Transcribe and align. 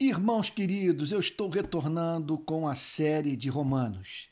Irmãos 0.00 0.50
queridos, 0.50 1.12
eu 1.12 1.20
estou 1.20 1.48
retornando 1.48 2.36
com 2.36 2.66
a 2.66 2.74
série 2.74 3.36
de 3.36 3.48
Romanos. 3.48 4.26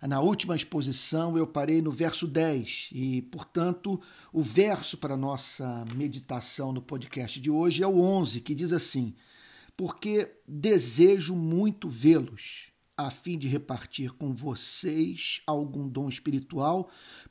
Na 0.00 0.20
última 0.20 0.54
exposição 0.54 1.36
eu 1.36 1.44
parei 1.44 1.82
no 1.82 1.90
verso 1.90 2.24
10 2.24 2.90
e, 2.92 3.22
portanto, 3.22 4.00
o 4.32 4.40
verso 4.40 4.96
para 4.96 5.16
nossa 5.16 5.84
meditação 5.92 6.72
no 6.72 6.80
podcast 6.80 7.40
de 7.40 7.50
hoje 7.50 7.82
é 7.82 7.86
o 7.86 7.98
11, 7.98 8.40
que 8.42 8.54
diz 8.54 8.72
assim: 8.72 9.12
Porque 9.76 10.30
desejo 10.46 11.34
muito 11.34 11.88
vê-los, 11.88 12.68
a 12.96 13.10
fim 13.10 13.36
de 13.36 13.48
repartir 13.48 14.12
com 14.12 14.32
vocês 14.32 15.42
algum 15.44 15.88
dom 15.88 16.08
espiritual, 16.08 16.88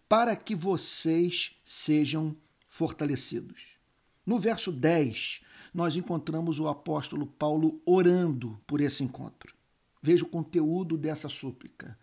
para 0.09 0.35
que 0.35 0.53
vocês 0.53 1.55
sejam 1.63 2.35
fortalecidos. 2.67 3.77
No 4.25 4.37
verso 4.37 4.73
10, 4.73 5.39
nós 5.73 5.95
encontramos 5.95 6.59
o 6.59 6.67
apóstolo 6.67 7.27
Paulo 7.27 7.81
orando 7.85 8.59
por 8.65 8.81
esse 8.81 9.03
encontro. 9.03 9.53
Veja 10.01 10.23
o 10.23 10.29
conteúdo 10.29 10.97
dessa 10.97 11.27
súplica, 11.27 11.97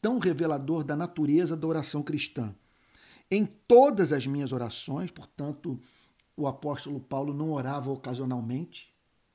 tão 0.00 0.18
revelador 0.18 0.84
da 0.84 0.96
natureza 0.96 1.56
da 1.56 1.66
oração 1.66 2.02
cristã. 2.02 2.54
Em 3.30 3.46
todas 3.46 4.12
as 4.12 4.26
minhas 4.26 4.52
orações, 4.52 5.10
portanto, 5.10 5.80
o 6.36 6.46
apóstolo 6.46 7.00
Paulo 7.00 7.32
não 7.32 7.52
orava 7.52 7.90
ocasionalmente, 7.90 8.92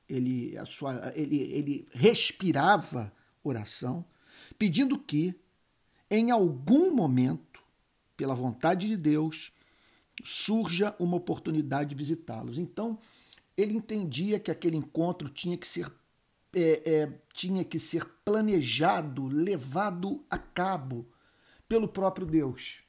ele, 0.08 0.54
sua, 0.66 1.12
ele, 1.14 1.36
ele 1.36 1.88
respirava 1.92 3.12
oração, 3.42 4.04
pedindo 4.58 4.98
que, 4.98 5.34
em 6.10 6.30
algum 6.30 6.94
momento, 6.94 7.62
pela 8.16 8.34
vontade 8.34 8.86
de 8.88 8.96
Deus, 8.96 9.52
surja 10.24 10.94
uma 10.98 11.16
oportunidade 11.16 11.90
de 11.90 11.94
visitá-los. 11.94 12.58
Então, 12.58 12.98
ele 13.60 13.74
entendia 13.74 14.40
que 14.40 14.50
aquele 14.50 14.76
encontro 14.76 15.28
tinha 15.28 15.56
que 15.56 15.66
ser 15.66 15.90
é, 16.52 16.82
é, 16.84 17.20
tinha 17.32 17.64
que 17.64 17.78
ser 17.78 18.04
planejado, 18.24 19.26
levado 19.28 20.24
a 20.28 20.36
cabo 20.36 21.08
pelo 21.68 21.86
próprio 21.86 22.26
Deus. 22.26 22.82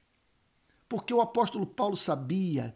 Porque 0.89 1.13
o 1.13 1.21
apóstolo 1.21 1.65
Paulo 1.65 1.95
sabia 1.95 2.75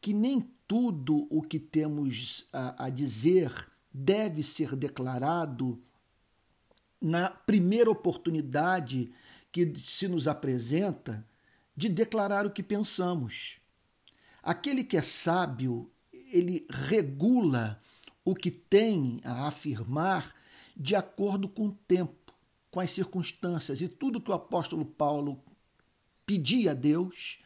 que 0.00 0.12
nem 0.12 0.52
tudo 0.68 1.26
o 1.30 1.40
que 1.42 1.58
temos 1.58 2.46
a, 2.52 2.84
a 2.84 2.90
dizer 2.90 3.50
deve 3.92 4.42
ser 4.42 4.76
declarado 4.76 5.80
na 7.00 7.30
primeira 7.30 7.90
oportunidade 7.90 9.10
que 9.50 9.72
se 9.78 10.06
nos 10.06 10.28
apresenta 10.28 11.26
de 11.74 11.88
declarar 11.88 12.46
o 12.46 12.50
que 12.50 12.62
pensamos. 12.62 13.58
Aquele 14.42 14.84
que 14.84 14.96
é 14.96 15.02
sábio, 15.02 15.90
ele 16.32 16.66
regula 16.70 17.80
o 18.24 18.34
que 18.34 18.50
tem 18.50 19.20
a 19.24 19.46
afirmar 19.46 20.34
de 20.76 20.94
acordo 20.94 21.48
com 21.48 21.68
o 21.68 21.78
tempo, 21.86 22.34
com 22.70 22.80
as 22.80 22.90
circunstâncias. 22.90 23.80
E 23.80 23.88
tudo 23.88 24.20
que 24.20 24.30
o 24.30 24.34
apóstolo 24.34 24.84
Paulo 24.84 25.40
pedia 26.26 26.72
a 26.72 26.74
Deus 26.74 27.38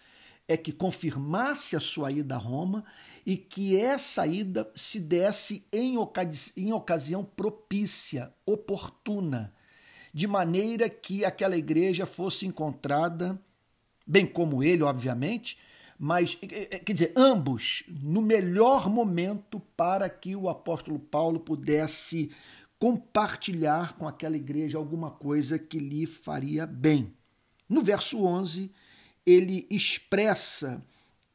é 0.49 0.57
que 0.57 0.73
confirmasse 0.73 1.77
a 1.77 1.81
sua 1.81 2.11
ida 2.11 2.35
a 2.35 2.39
Roma 2.39 2.85
e 3.25 3.37
que 3.37 3.77
essa 3.77 4.27
ida 4.27 4.69
se 4.75 4.99
desse 4.99 5.65
em, 5.73 5.97
ocasi 5.97 6.53
em 6.57 6.73
ocasião 6.73 7.25
propícia, 7.25 8.35
oportuna, 8.45 9.55
de 10.13 10.27
maneira 10.27 10.89
que 10.89 11.25
aquela 11.25 11.57
igreja 11.57 12.05
fosse 12.05 12.47
encontrada, 12.47 13.41
bem 14.05 14.27
como 14.27 14.61
ele, 14.65 14.83
obviamente, 14.83 15.57
mas, 16.03 16.39
é, 16.41 16.77
é, 16.77 16.79
quer 16.79 16.95
dizer, 16.95 17.13
ambos 17.15 17.85
no 17.87 18.23
melhor 18.23 18.89
momento 18.89 19.61
para 19.77 20.09
que 20.09 20.35
o 20.35 20.49
apóstolo 20.49 20.99
Paulo 20.99 21.39
pudesse 21.39 22.31
compartilhar 22.79 23.99
com 23.99 24.09
aquela 24.09 24.35
igreja 24.35 24.79
alguma 24.79 25.11
coisa 25.11 25.59
que 25.59 25.79
lhe 25.79 26.07
faria 26.07 26.65
bem. 26.65 27.13
No 27.69 27.83
verso 27.83 28.25
11, 28.25 28.73
ele 29.27 29.67
expressa 29.69 30.83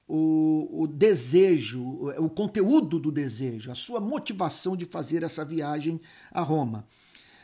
o, 0.07 0.81
o, 0.81 0.87
desejo, 0.87 2.11
o 2.17 2.27
conteúdo 2.27 2.97
do 2.97 3.11
desejo, 3.11 3.71
a 3.71 3.75
sua 3.75 3.99
motivação 3.99 4.75
de 4.75 4.85
fazer 4.85 5.21
essa 5.21 5.45
viagem 5.45 6.01
a 6.31 6.41
Roma. 6.41 6.87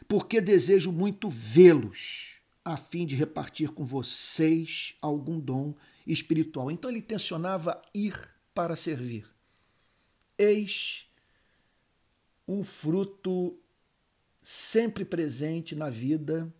Porque 0.07 0.41
desejo 0.41 0.91
muito 0.91 1.29
vê-los, 1.29 2.31
a 2.65 2.75
fim 2.75 3.05
de 3.05 3.15
repartir 3.15 3.69
com 3.69 3.83
vocês 3.83 4.95
algum 4.99 5.39
dom 5.39 5.75
espiritual. 6.05 6.71
Então 6.71 6.89
ele 6.89 7.01
tensionava 7.01 7.81
ir 7.93 8.15
para 8.53 8.75
servir. 8.75 9.29
Eis 10.37 11.07
um 12.47 12.63
fruto 12.63 13.57
sempre 14.41 15.05
presente 15.05 15.75
na 15.75 15.89
vida 15.89 16.51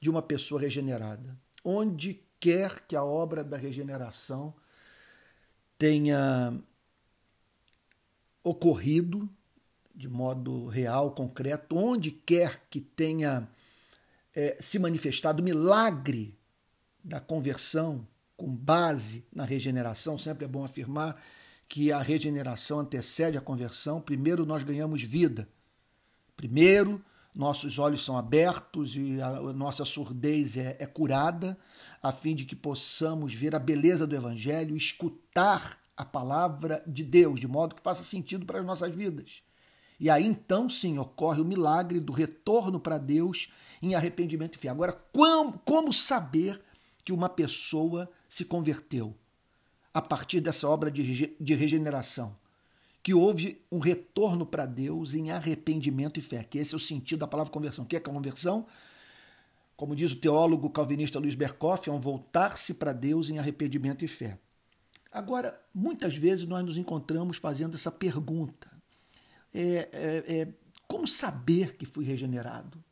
de 0.00 0.08
uma 0.08 0.22
pessoa 0.22 0.60
regenerada. 0.60 1.38
Onde 1.62 2.22
quer 2.40 2.86
que 2.86 2.96
a 2.96 3.04
obra 3.04 3.44
da 3.44 3.56
regeneração 3.56 4.54
tenha 5.76 6.58
ocorrido 8.42 9.28
de 9.98 10.08
modo 10.08 10.68
real, 10.68 11.10
concreto, 11.10 11.76
onde 11.76 12.12
quer 12.12 12.68
que 12.70 12.80
tenha 12.80 13.48
é, 14.32 14.56
se 14.60 14.78
manifestado 14.78 15.42
o 15.42 15.44
milagre 15.44 16.38
da 17.02 17.20
conversão, 17.20 18.06
com 18.38 18.54
base 18.54 19.26
na 19.34 19.44
regeneração, 19.44 20.16
sempre 20.16 20.44
é 20.44 20.48
bom 20.48 20.64
afirmar 20.64 21.20
que 21.68 21.90
a 21.90 22.00
regeneração 22.00 22.78
antecede 22.78 23.36
a 23.36 23.40
conversão. 23.40 24.00
Primeiro 24.00 24.46
nós 24.46 24.62
ganhamos 24.62 25.02
vida. 25.02 25.48
Primeiro, 26.36 27.04
nossos 27.34 27.80
olhos 27.80 28.04
são 28.04 28.16
abertos 28.16 28.96
e 28.96 29.20
a 29.20 29.52
nossa 29.52 29.84
surdez 29.84 30.56
é, 30.56 30.76
é 30.78 30.86
curada, 30.86 31.58
a 32.00 32.12
fim 32.12 32.34
de 32.34 32.44
que 32.44 32.54
possamos 32.54 33.34
ver 33.34 33.56
a 33.56 33.58
beleza 33.58 34.06
do 34.06 34.14
Evangelho, 34.14 34.76
escutar 34.76 35.76
a 35.96 36.04
palavra 36.04 36.80
de 36.86 37.02
Deus, 37.02 37.40
de 37.40 37.48
modo 37.48 37.74
que 37.74 37.82
faça 37.82 38.04
sentido 38.04 38.46
para 38.46 38.60
as 38.60 38.64
nossas 38.64 38.94
vidas. 38.94 39.42
E 39.98 40.08
aí 40.08 40.24
então 40.24 40.68
sim 40.68 40.96
ocorre 40.96 41.40
o 41.40 41.44
milagre 41.44 41.98
do 41.98 42.12
retorno 42.12 42.78
para 42.78 42.98
Deus 42.98 43.52
em 43.82 43.96
arrependimento 43.96 44.54
e 44.54 44.58
fé. 44.58 44.68
Agora, 44.68 44.92
como, 45.12 45.58
como 45.64 45.92
saber 45.92 46.62
que 47.04 47.12
uma 47.12 47.28
pessoa 47.28 48.08
se 48.28 48.44
converteu 48.44 49.16
a 49.92 50.02
partir 50.02 50.40
dessa 50.40 50.68
obra 50.68 50.90
de, 50.90 51.54
regeneração, 51.54 52.36
que 53.02 53.14
houve 53.14 53.60
um 53.72 53.78
retorno 53.78 54.44
para 54.44 54.66
Deus 54.66 55.14
em 55.14 55.30
arrependimento 55.30 56.18
e 56.18 56.22
fé, 56.22 56.44
que 56.44 56.58
esse 56.58 56.74
é 56.74 56.76
o 56.76 56.80
sentido 56.80 57.20
da 57.20 57.26
palavra 57.26 57.52
conversão. 57.52 57.84
O 57.84 57.88
que 57.88 57.96
é 57.96 58.00
conversão? 58.00 58.66
Como 59.76 59.96
diz 59.96 60.12
o 60.12 60.16
teólogo 60.16 60.70
calvinista 60.70 61.18
Luiz 61.18 61.34
Berkoff, 61.34 61.88
é 61.88 61.92
um 61.92 62.00
voltar-se 62.00 62.74
para 62.74 62.92
Deus 62.92 63.30
em 63.30 63.38
arrependimento 63.38 64.04
e 64.04 64.08
fé. 64.08 64.38
Agora, 65.10 65.58
muitas 65.72 66.16
vezes 66.16 66.46
nós 66.46 66.64
nos 66.64 66.76
encontramos 66.76 67.38
fazendo 67.38 67.76
essa 67.76 67.90
pergunta: 67.90 68.70
é, 69.54 69.88
é, 69.92 70.40
é, 70.40 70.48
como 70.86 71.06
saber 71.06 71.76
que 71.76 71.86
fui 71.86 72.04
regenerado? 72.04 72.82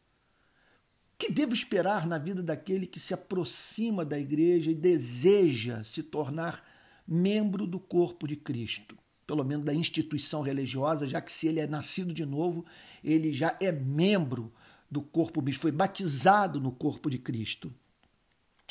Que 1.18 1.32
devo 1.32 1.54
esperar 1.54 2.06
na 2.06 2.18
vida 2.18 2.42
daquele 2.42 2.86
que 2.86 3.00
se 3.00 3.14
aproxima 3.14 4.04
da 4.04 4.18
igreja 4.18 4.70
e 4.70 4.74
deseja 4.74 5.82
se 5.82 6.02
tornar 6.02 6.62
membro 7.06 7.66
do 7.66 7.78
corpo 7.78 8.26
de 8.26 8.36
Cristo? 8.36 8.96
Pelo 9.26 9.44
menos 9.44 9.64
da 9.64 9.74
instituição 9.74 10.42
religiosa, 10.42 11.06
já 11.06 11.20
que 11.20 11.32
se 11.32 11.48
ele 11.48 11.58
é 11.58 11.66
nascido 11.66 12.14
de 12.14 12.24
novo, 12.24 12.64
ele 13.02 13.32
já 13.32 13.56
é 13.60 13.72
membro 13.72 14.52
do 14.90 15.02
corpo, 15.02 15.42
foi 15.54 15.72
batizado 15.72 16.60
no 16.60 16.70
corpo 16.70 17.10
de 17.10 17.18
Cristo. 17.18 17.72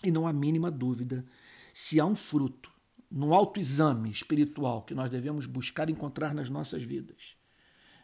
E 0.03 0.11
não 0.11 0.27
há 0.27 0.31
mínima 0.31 0.71
dúvida 0.71 1.25
se 1.73 1.99
há 1.99 2.05
um 2.05 2.15
fruto 2.15 2.71
no 3.09 3.33
autoexame 3.33 4.09
espiritual 4.09 4.83
que 4.83 4.93
nós 4.93 5.09
devemos 5.09 5.45
buscar 5.45 5.89
encontrar 5.89 6.33
nas 6.33 6.49
nossas 6.49 6.83
vidas, 6.83 7.35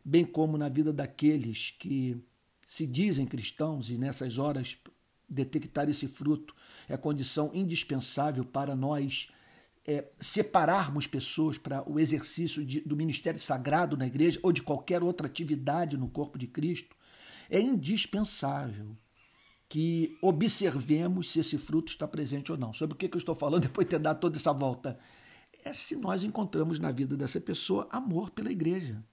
bem 0.03 0.25
como 0.25 0.57
na 0.57 0.69
vida 0.69 0.91
daqueles 0.91 1.71
que 1.79 2.21
se 2.71 2.87
dizem 2.87 3.25
cristãos 3.25 3.89
e 3.89 3.97
nessas 3.97 4.37
horas 4.37 4.77
detectar 5.27 5.89
esse 5.89 6.07
fruto 6.07 6.55
é 6.87 6.95
condição 6.95 7.51
indispensável 7.53 8.45
para 8.45 8.77
nós 8.77 9.27
é, 9.85 10.07
separarmos 10.21 11.05
pessoas 11.05 11.57
para 11.57 11.83
o 11.85 11.99
exercício 11.99 12.65
de, 12.65 12.79
do 12.79 12.95
ministério 12.95 13.41
sagrado 13.41 13.97
na 13.97 14.07
igreja 14.07 14.39
ou 14.41 14.53
de 14.53 14.63
qualquer 14.63 15.03
outra 15.03 15.27
atividade 15.27 15.97
no 15.97 16.07
corpo 16.07 16.39
de 16.39 16.47
Cristo, 16.47 16.95
é 17.49 17.59
indispensável 17.59 18.95
que 19.67 20.17
observemos 20.21 21.29
se 21.29 21.41
esse 21.41 21.57
fruto 21.57 21.91
está 21.91 22.07
presente 22.07 22.53
ou 22.53 22.57
não. 22.57 22.73
Sobre 22.73 22.95
o 22.95 22.97
que, 22.97 23.09
que 23.09 23.17
eu 23.17 23.19
estou 23.19 23.35
falando 23.35 23.63
depois 23.67 23.85
de 23.85 23.91
ter 23.91 23.99
dado 23.99 24.21
toda 24.21 24.37
essa 24.37 24.53
volta? 24.53 24.97
É 25.65 25.73
se 25.73 25.97
nós 25.97 26.23
encontramos 26.23 26.79
na 26.79 26.89
vida 26.89 27.17
dessa 27.17 27.41
pessoa 27.41 27.89
amor 27.91 28.31
pela 28.31 28.49
igreja. 28.49 29.03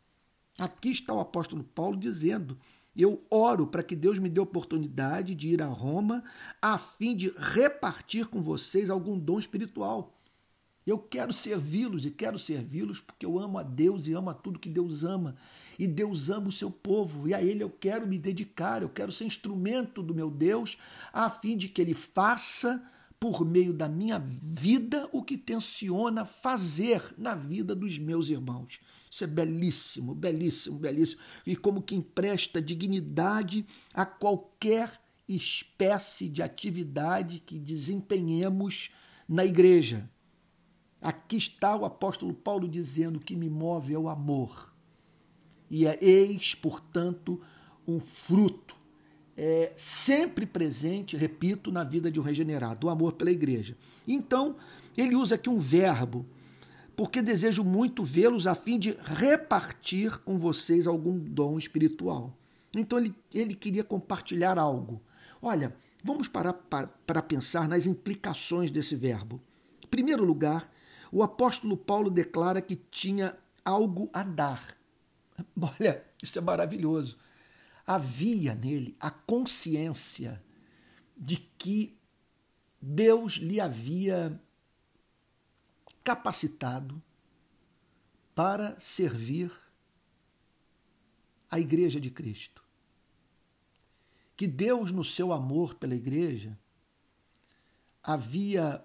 Aqui 0.57 0.91
está 0.91 1.13
o 1.13 1.19
apóstolo 1.19 1.65
Paulo 1.65 1.97
dizendo 1.97 2.57
eu 3.03 3.25
oro 3.31 3.67
para 3.67 3.83
que 3.83 3.95
Deus 3.95 4.19
me 4.19 4.29
dê 4.29 4.41
oportunidade 4.41 5.35
de 5.35 5.49
ir 5.49 5.63
a 5.63 5.67
Roma 5.67 6.25
a 6.61 6.77
fim 6.77 7.15
de 7.15 7.33
repartir 7.37 8.27
com 8.27 8.43
vocês 8.43 8.91
algum 8.91 9.17
dom 9.17 9.39
espiritual. 9.39 10.15
Eu 10.85 10.99
quero 10.99 11.33
servi-los 11.33 12.07
e 12.07 12.11
quero 12.11 12.39
servi-los 12.39 13.01
porque 13.01 13.25
eu 13.25 13.39
amo 13.39 13.59
a 13.59 13.63
Deus 13.63 14.09
e 14.09 14.15
amo 14.15 14.31
a 14.31 14.35
tudo 14.35 14.59
que 14.59 14.71
Deus 14.71 15.05
ama. 15.05 15.37
E 15.79 15.87
Deus 15.87 16.31
ama 16.31 16.49
o 16.49 16.53
seu 16.53 16.71
povo 16.71 17.29
e 17.29 17.35
a 17.35 17.43
Ele 17.43 17.63
eu 17.63 17.71
quero 17.71 18.07
me 18.07 18.19
dedicar, 18.19 18.83
eu 18.83 18.89
quero 18.89 19.13
ser 19.13 19.27
instrumento 19.27 20.03
do 20.03 20.15
meu 20.15 20.31
Deus 20.31 20.79
a 21.13 21.29
fim 21.29 21.57
de 21.57 21.69
que 21.69 21.81
Ele 21.81 21.95
faça 21.95 22.83
por 23.21 23.45
meio 23.45 23.73
da 23.73 23.89
minha 23.89 24.19
vida 24.19 25.09
o 25.13 25.23
que 25.23 25.37
tenciona 25.37 26.25
fazer 26.25 27.15
na 27.19 27.35
vida 27.35 27.75
dos 27.75 27.99
meus 27.99 28.29
irmãos. 28.29 28.79
Isso 29.11 29.25
é 29.25 29.27
belíssimo, 29.27 30.15
belíssimo, 30.15 30.79
belíssimo. 30.79 31.21
E 31.47 31.57
como 31.57 31.83
que 31.83 31.95
empresta 31.95 32.63
dignidade 32.63 33.67
a 33.93 34.07
qualquer 34.07 35.01
espécie 35.29 36.29
de 36.29 36.43
atividade 36.43 37.41
que 37.41 37.59
desempenhemos 37.59 38.91
na 39.29 39.45
igreja. 39.45 40.09
Aqui 41.01 41.37
está 41.37 41.77
o 41.77 41.85
apóstolo 41.85 42.33
Paulo 42.33 42.67
dizendo 42.67 43.21
que 43.21 43.37
me 43.37 43.51
move 43.51 43.95
é 43.95 43.99
o 43.99 44.09
amor. 44.09 44.75
E 45.71 45.87
é, 45.87 45.99
eis, 46.01 46.55
portanto, 46.55 47.41
um 47.87 48.01
fruto 48.01 48.78
é, 49.39 49.73
sempre 49.77 50.45
presente, 50.45 51.17
repito, 51.17 51.71
na 51.71 51.85
vida 51.85 52.11
de 52.11 52.19
um 52.19 52.23
regenerado, 52.25 52.89
o 52.89 52.91
amor 52.91 53.13
pela 53.13 53.31
igreja. 53.31 53.77
Então, 54.07 54.57
ele 54.97 55.15
usa 55.15 55.37
aqui 55.37 55.49
um 55.49 55.61
verbo, 55.61 56.27
porque 56.97 57.23
desejo 57.23 57.63
muito 57.63 58.03
vê-los 58.03 58.49
a 58.49 58.57
fim 58.57 58.77
de 58.77 58.99
repartir 59.01 60.19
com 60.25 60.37
vocês 60.37 60.89
algum 60.89 61.17
dom 61.17 61.57
espiritual. 61.57 62.37
Então, 62.75 62.99
ele, 62.99 63.15
ele 63.33 63.55
queria 63.55 63.85
compartilhar 63.85 64.59
algo. 64.59 65.01
Olha, 65.41 65.73
vamos 66.03 66.27
parar 66.27 66.55
para, 66.55 66.89
para 67.07 67.23
pensar 67.23 67.69
nas 67.69 67.87
implicações 67.87 68.73
desse 68.73 68.97
verbo. 68.97 69.41
Em 69.85 69.87
primeiro 69.87 70.25
lugar, 70.25 70.69
o 71.13 71.23
apóstolo 71.23 71.77
Paulo 71.77 72.11
declara 72.11 72.61
que 72.61 72.75
tinha 72.75 73.37
algo 73.65 74.11
a 74.13 74.25
dar. 74.25 74.77
Olha, 75.79 76.03
isso 76.21 76.37
é 76.37 76.43
maravilhoso 76.43 77.17
havia 77.89 78.55
nele 78.55 78.95
a 79.01 79.11
consciência 79.11 80.45
de 81.17 81.39
que 81.39 81.99
Deus 82.81 83.37
lhe 83.37 83.59
havia 83.59 84.39
capacitado 86.05 87.03
para 88.35 88.79
servir 88.79 89.51
a 91.51 91.59
Igreja 91.59 91.99
de 91.99 92.11
Cristo. 92.11 92.63
Que 94.37 94.47
Deus, 94.47 94.93
no 94.93 95.03
seu 95.03 95.33
amor 95.33 95.75
pela 95.75 95.95
Igreja, 95.95 96.57
havia 98.03 98.85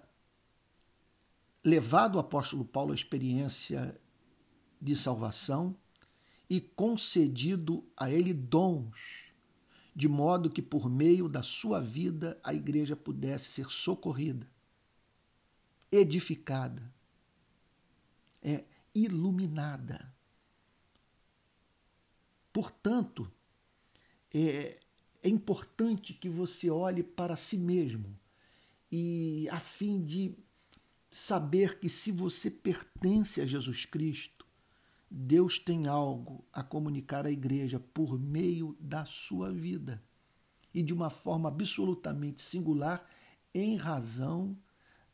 levado 1.62 2.16
o 2.16 2.18
apóstolo 2.18 2.64
Paulo 2.64 2.92
à 2.92 2.94
experiência 2.94 4.00
de 4.80 4.96
salvação 4.96 5.76
e 6.56 6.60
concedido 6.60 7.84
a 7.96 8.10
ele 8.10 8.32
dons, 8.32 9.32
de 9.94 10.08
modo 10.08 10.50
que 10.50 10.62
por 10.62 10.88
meio 10.88 11.28
da 11.28 11.42
sua 11.42 11.80
vida 11.80 12.38
a 12.42 12.54
igreja 12.54 12.94
pudesse 12.94 13.50
ser 13.50 13.70
socorrida, 13.70 14.48
edificada, 15.90 16.92
é 18.42 18.64
iluminada. 18.94 20.12
Portanto, 22.52 23.30
é, 24.32 24.78
é 25.22 25.28
importante 25.28 26.14
que 26.14 26.28
você 26.28 26.70
olhe 26.70 27.02
para 27.02 27.34
si 27.34 27.56
mesmo 27.56 28.16
e 28.92 29.48
a 29.50 29.58
fim 29.58 30.04
de 30.04 30.36
saber 31.10 31.80
que 31.80 31.88
se 31.88 32.12
você 32.12 32.50
pertence 32.50 33.40
a 33.40 33.46
Jesus 33.46 33.84
Cristo, 33.84 34.43
Deus 35.16 35.60
tem 35.60 35.86
algo 35.86 36.44
a 36.52 36.60
comunicar 36.60 37.24
à 37.24 37.30
igreja 37.30 37.78
por 37.78 38.18
meio 38.18 38.76
da 38.80 39.04
sua 39.04 39.52
vida 39.52 40.02
e 40.74 40.82
de 40.82 40.92
uma 40.92 41.08
forma 41.08 41.48
absolutamente 41.48 42.42
singular 42.42 43.08
em 43.54 43.76
razão 43.76 44.58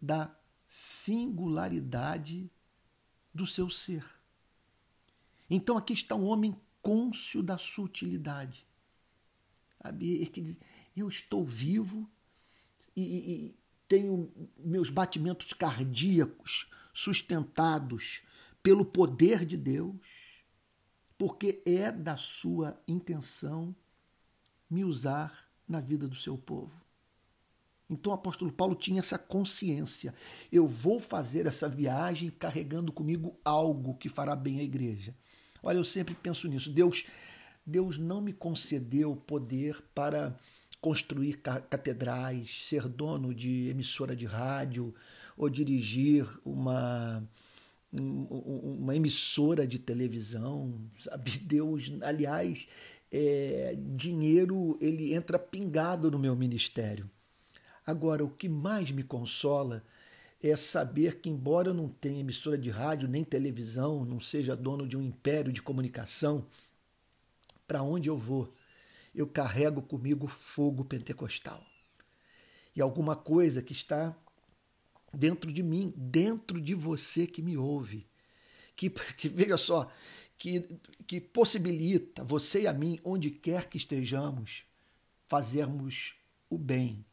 da 0.00 0.34
singularidade 0.66 2.50
do 3.34 3.46
seu 3.46 3.68
ser. 3.68 4.02
Então 5.50 5.76
aqui 5.76 5.92
está 5.92 6.14
um 6.14 6.24
homem 6.24 6.58
cônscio 6.80 7.42
da 7.42 7.58
sutilidade. 7.58 8.66
Eu 10.96 11.10
estou 11.10 11.44
vivo 11.44 12.10
e, 12.96 13.02
e 13.02 13.58
tenho 13.86 14.32
meus 14.56 14.88
batimentos 14.88 15.52
cardíacos 15.52 16.70
sustentados 16.94 18.22
pelo 18.62 18.84
poder 18.84 19.44
de 19.44 19.56
Deus, 19.56 19.94
porque 21.18 21.62
é 21.66 21.92
da 21.92 22.16
sua 22.16 22.80
intenção 22.86 23.74
me 24.68 24.84
usar 24.84 25.50
na 25.68 25.80
vida 25.80 26.06
do 26.08 26.16
seu 26.16 26.38
povo. 26.38 26.72
Então 27.90 28.12
o 28.12 28.14
apóstolo 28.14 28.52
Paulo 28.52 28.76
tinha 28.76 29.00
essa 29.00 29.18
consciência. 29.18 30.14
Eu 30.52 30.66
vou 30.66 31.00
fazer 31.00 31.46
essa 31.46 31.68
viagem 31.68 32.30
carregando 32.30 32.92
comigo 32.92 33.36
algo 33.44 33.96
que 33.96 34.08
fará 34.08 34.36
bem 34.36 34.60
à 34.60 34.62
igreja. 34.62 35.14
Olha, 35.62 35.76
eu 35.76 35.84
sempre 35.84 36.14
penso 36.14 36.46
nisso. 36.46 36.70
Deus, 36.70 37.04
Deus 37.66 37.98
não 37.98 38.20
me 38.20 38.32
concedeu 38.32 39.16
poder 39.16 39.82
para 39.92 40.36
construir 40.80 41.42
catedrais, 41.42 42.64
ser 42.68 42.88
dono 42.88 43.34
de 43.34 43.68
emissora 43.68 44.16
de 44.16 44.24
rádio 44.24 44.94
ou 45.36 45.50
dirigir 45.50 46.26
uma 46.44 47.22
uma 47.92 48.94
emissora 48.94 49.66
de 49.66 49.78
televisão, 49.78 50.80
sabe? 50.98 51.38
Deus, 51.42 51.90
aliás, 52.02 52.68
é, 53.10 53.76
dinheiro 53.76 54.78
ele 54.80 55.12
entra 55.12 55.38
pingado 55.38 56.10
no 56.10 56.18
meu 56.18 56.36
ministério. 56.36 57.10
Agora, 57.84 58.24
o 58.24 58.30
que 58.30 58.48
mais 58.48 58.90
me 58.90 59.02
consola 59.02 59.84
é 60.42 60.54
saber 60.56 61.20
que, 61.20 61.28
embora 61.28 61.68
eu 61.68 61.74
não 61.74 61.88
tenha 61.88 62.20
emissora 62.20 62.56
de 62.56 62.70
rádio 62.70 63.08
nem 63.08 63.24
televisão, 63.24 64.04
não 64.04 64.20
seja 64.20 64.56
dono 64.56 64.86
de 64.86 64.96
um 64.96 65.02
império 65.02 65.52
de 65.52 65.60
comunicação, 65.60 66.46
para 67.66 67.82
onde 67.82 68.08
eu 68.08 68.16
vou, 68.16 68.54
eu 69.14 69.26
carrego 69.26 69.82
comigo 69.82 70.26
fogo 70.26 70.84
pentecostal. 70.84 71.64
E 72.74 72.80
alguma 72.80 73.16
coisa 73.16 73.60
que 73.60 73.72
está 73.72 74.16
dentro 75.12 75.52
de 75.52 75.62
mim, 75.62 75.92
dentro 75.96 76.60
de 76.60 76.74
você 76.74 77.26
que 77.26 77.42
me 77.42 77.56
ouve. 77.56 78.06
Que, 78.76 78.90
que 79.16 79.28
veja 79.28 79.56
só, 79.56 79.90
que, 80.38 80.66
que 81.06 81.20
possibilita 81.20 82.24
você 82.24 82.62
e 82.62 82.66
a 82.66 82.72
mim, 82.72 82.98
onde 83.04 83.30
quer 83.30 83.68
que 83.68 83.76
estejamos, 83.76 84.62
fazermos 85.28 86.14
o 86.48 86.58
bem 86.58 87.04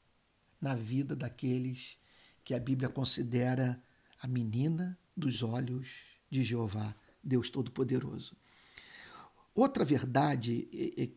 na 0.60 0.74
vida 0.74 1.16
daqueles 1.16 1.98
que 2.44 2.54
a 2.54 2.60
Bíblia 2.60 2.90
considera 2.90 3.82
a 4.22 4.28
menina 4.28 4.98
dos 5.16 5.44
olhos 5.44 5.88
de 6.30 6.44
Jeová, 6.44 6.96
Deus 7.24 7.50
Todo-Poderoso. 7.50 8.36
Outra 9.54 9.84
verdade 9.84 10.64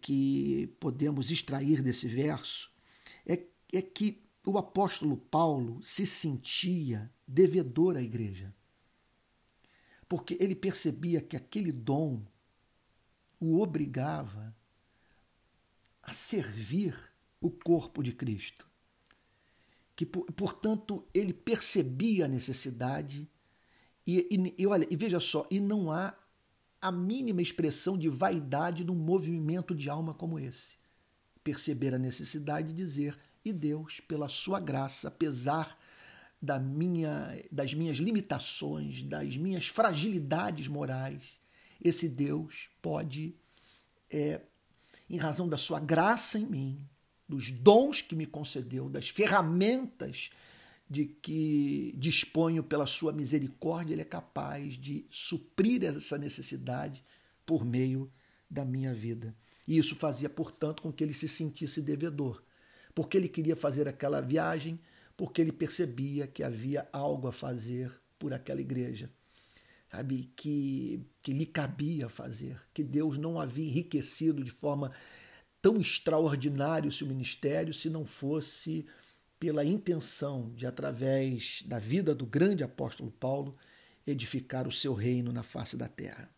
que 0.01 0.67
podemos 0.81 1.31
extrair 1.31 1.83
desse 1.83 2.09
verso 2.09 2.71
é, 3.27 3.45
é 3.73 3.83
que 3.83 4.23
o 4.47 4.57
apóstolo 4.59 5.17
Paulo 5.17 5.83
se 5.83 6.07
sentia 6.07 7.11
devedor 7.27 7.97
à 7.97 8.03
igreja. 8.03 8.55
Porque 10.09 10.37
ele 10.41 10.55
percebia 10.55 11.21
que 11.21 11.37
aquele 11.37 11.71
dom 11.71 12.23
o 13.39 13.61
obrigava 13.61 14.55
a 16.03 16.13
servir 16.13 16.97
o 17.41 17.51
corpo 17.51 18.03
de 18.03 18.13
Cristo. 18.13 18.69
Que, 19.95 20.07
portanto, 20.07 21.07
ele 21.13 21.33
percebia 21.33 22.25
a 22.25 22.29
necessidade 22.29 23.29
e, 24.07 24.27
e, 24.31 24.55
e, 24.63 24.67
olha, 24.67 24.87
e 24.91 24.97
veja 24.97 25.21
só, 25.21 25.47
e 25.51 25.61
não 25.61 25.93
há 25.93 26.17
a 26.81 26.91
mínima 26.91 27.43
expressão 27.43 27.97
de 27.99 28.09
vaidade 28.09 28.85
num 28.85 28.95
movimento 28.95 29.75
de 29.75 29.89
alma 29.91 30.15
como 30.15 30.39
esse. 30.39 30.79
Perceber 31.45 31.95
a 31.95 31.99
necessidade 31.99 32.69
de 32.69 32.75
dizer 32.75 33.19
e 33.45 33.53
Deus, 33.53 34.01
pela 34.01 34.29
sua 34.29 34.61
graça, 34.61 35.09
apesar 35.09 35.79
da 36.41 36.59
minha, 36.59 37.43
das 37.51 37.75
minhas 37.75 37.99
limitações, 37.99 39.03
das 39.03 39.37
minhas 39.37 39.67
fragilidades 39.67 40.69
morais, 40.69 41.23
esse 41.83 42.09
Deus 42.09 42.69
pode, 42.81 43.35
é, 44.11 44.41
em 45.09 45.17
razão 45.17 45.49
da 45.49 45.59
sua 45.59 45.81
graça 45.81 46.39
em 46.39 46.47
mim, 46.47 46.89
dos 47.29 47.51
dons 47.51 48.01
que 48.01 48.17
me 48.17 48.27
concedeu, 48.27 48.89
das 48.89 49.09
ferramentas 49.09 50.31
de 50.89 51.07
que 51.07 51.95
disponho 51.97 52.65
pela 52.65 52.87
sua 52.87 53.13
misericórdia, 53.13 53.95
ele 53.95 54.03
é 54.03 54.05
capaz 54.05 54.75
de 54.75 55.07
suprir 55.09 55.85
essa 55.85 56.19
necessidade 56.19 57.05
por 57.47 57.65
meio 57.65 58.11
da 58.51 58.65
minha 58.65 58.93
vida. 58.93 59.35
E 59.69 59.79
isso 59.79 59.95
fazia, 59.95 60.29
portanto, 60.29 60.83
com 60.83 60.93
que 60.93 61.05
ele 61.05 61.13
se 61.13 61.29
sentisse 61.29 61.81
devedor 61.81 62.43
porque 63.00 63.16
ele 63.16 63.30
queria 63.30 63.57
fazer 63.57 63.88
aquela 63.88 64.21
viagem, 64.21 64.78
porque 65.16 65.40
ele 65.40 65.52
percebia 65.52 66.26
que 66.26 66.42
havia 66.42 66.87
algo 66.92 67.28
a 67.28 67.33
fazer 67.33 67.90
por 68.19 68.35
aquela 68.35 68.61
igreja, 68.61 69.11
sabe, 69.90 70.30
que, 70.37 71.00
que 71.23 71.33
lhe 71.33 71.47
cabia 71.47 72.11
fazer, 72.11 72.61
que 72.75 72.85
Deus 72.85 73.16
não 73.16 73.40
havia 73.40 73.64
enriquecido 73.64 74.45
de 74.45 74.50
forma 74.50 74.92
tão 75.62 75.80
extraordinária 75.80 76.90
o 76.90 76.92
seu 76.92 77.07
ministério 77.07 77.73
se 77.73 77.88
não 77.88 78.04
fosse 78.04 78.85
pela 79.38 79.64
intenção 79.64 80.52
de, 80.54 80.66
através 80.66 81.62
da 81.64 81.78
vida 81.78 82.14
do 82.14 82.26
grande 82.26 82.62
apóstolo 82.62 83.11
Paulo, 83.11 83.57
edificar 84.07 84.69
o 84.69 84.73
seu 84.73 84.92
reino 84.92 85.33
na 85.33 85.42
face 85.42 85.75
da 85.75 85.88
terra. 85.88 86.28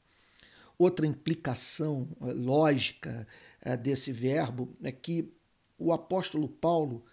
Outra 0.79 1.09
implicação 1.09 2.09
eh, 2.21 2.33
lógica 2.33 3.27
eh, 3.63 3.77
desse 3.77 4.13
verbo 4.13 4.73
é 4.81 4.93
que 4.93 5.42
o 5.83 5.93
apóstolo 5.93 6.49
Paulo 6.49 7.05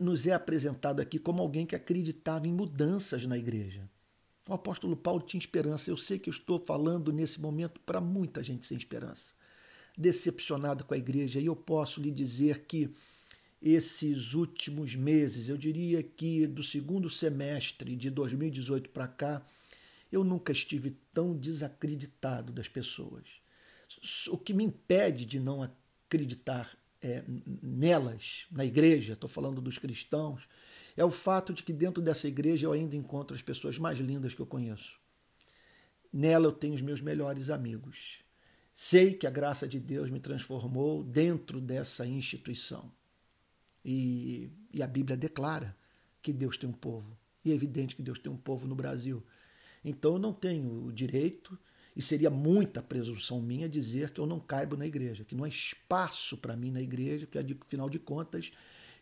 nos 0.00 0.26
é 0.26 0.32
apresentado 0.32 1.00
aqui 1.00 1.18
como 1.18 1.42
alguém 1.42 1.66
que 1.66 1.76
acreditava 1.76 2.46
em 2.46 2.52
mudanças 2.52 3.26
na 3.26 3.36
igreja. 3.36 3.88
O 4.48 4.54
apóstolo 4.54 4.96
Paulo 4.96 5.20
tinha 5.20 5.38
esperança. 5.38 5.90
Eu 5.90 5.96
sei 5.96 6.18
que 6.18 6.30
eu 6.30 6.32
estou 6.32 6.58
falando 6.58 7.12
nesse 7.12 7.40
momento 7.40 7.80
para 7.80 8.00
muita 8.00 8.42
gente 8.42 8.66
sem 8.66 8.78
esperança, 8.78 9.34
decepcionado 9.96 10.84
com 10.84 10.94
a 10.94 10.98
igreja, 10.98 11.38
e 11.38 11.46
eu 11.46 11.56
posso 11.56 12.00
lhe 12.00 12.10
dizer 12.10 12.64
que 12.64 12.90
esses 13.60 14.32
últimos 14.34 14.94
meses, 14.94 15.48
eu 15.48 15.56
diria 15.56 16.02
que 16.02 16.46
do 16.46 16.62
segundo 16.62 17.10
semestre 17.10 17.94
de 17.96 18.08
2018 18.08 18.88
para 18.90 19.08
cá, 19.08 19.44
eu 20.10 20.24
nunca 20.24 20.52
estive 20.52 20.96
tão 21.12 21.36
desacreditado 21.36 22.52
das 22.52 22.68
pessoas. 22.68 23.24
O 24.28 24.38
que 24.38 24.54
me 24.54 24.64
impede 24.64 25.26
de 25.26 25.40
não 25.40 25.62
acreditar 25.62 26.74
é, 27.02 27.22
nelas, 27.62 28.46
na 28.50 28.64
igreja, 28.64 29.12
estou 29.12 29.28
falando 29.28 29.60
dos 29.60 29.78
cristãos, 29.78 30.48
é 30.96 31.04
o 31.04 31.10
fato 31.10 31.52
de 31.52 31.62
que 31.62 31.72
dentro 31.72 32.02
dessa 32.02 32.26
igreja 32.26 32.66
eu 32.66 32.72
ainda 32.72 32.96
encontro 32.96 33.34
as 33.34 33.42
pessoas 33.42 33.78
mais 33.78 33.98
lindas 33.98 34.34
que 34.34 34.40
eu 34.40 34.46
conheço. 34.46 34.98
Nela 36.12 36.46
eu 36.46 36.52
tenho 36.52 36.74
os 36.74 36.82
meus 36.82 37.00
melhores 37.00 37.50
amigos. 37.50 38.18
Sei 38.74 39.14
que 39.14 39.26
a 39.26 39.30
graça 39.30 39.68
de 39.68 39.78
Deus 39.78 40.10
me 40.10 40.20
transformou 40.20 41.02
dentro 41.04 41.60
dessa 41.60 42.06
instituição. 42.06 42.90
E, 43.84 44.50
e 44.72 44.82
a 44.82 44.86
Bíblia 44.86 45.16
declara 45.16 45.76
que 46.20 46.32
Deus 46.32 46.56
tem 46.56 46.68
um 46.68 46.72
povo. 46.72 47.16
E 47.44 47.52
é 47.52 47.54
evidente 47.54 47.94
que 47.94 48.02
Deus 48.02 48.18
tem 48.18 48.30
um 48.30 48.36
povo 48.36 48.66
no 48.66 48.74
Brasil. 48.74 49.22
Então 49.84 50.14
eu 50.14 50.18
não 50.18 50.32
tenho 50.32 50.86
o 50.86 50.92
direito, 50.92 51.58
e 51.98 52.02
seria 52.02 52.30
muita 52.30 52.80
presunção 52.80 53.42
minha 53.42 53.68
dizer 53.68 54.10
que 54.12 54.20
eu 54.20 54.26
não 54.26 54.38
caibo 54.38 54.76
na 54.76 54.86
igreja, 54.86 55.24
que 55.24 55.34
não 55.34 55.42
há 55.42 55.48
espaço 55.48 56.36
para 56.36 56.54
mim 56.54 56.70
na 56.70 56.80
igreja, 56.80 57.26
porque 57.26 57.56
afinal 57.60 57.90
de 57.90 57.98
contas 57.98 58.52